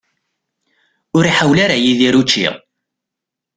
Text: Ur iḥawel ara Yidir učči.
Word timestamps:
Ur 1.17 1.23
iḥawel 1.25 1.57
ara 1.65 1.77
Yidir 1.83 2.15
učči. 2.21 2.47